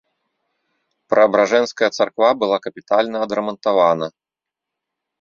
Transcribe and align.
Праабражэнская 1.15 1.89
царква 1.99 2.29
была 2.41 2.57
капітальна 2.67 3.17
адрамантавана. 3.29 4.07